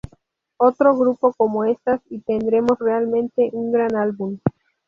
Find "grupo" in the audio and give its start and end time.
0.97-1.31